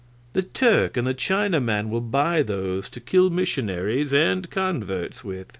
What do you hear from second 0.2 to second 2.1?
The Turk and the Chinaman will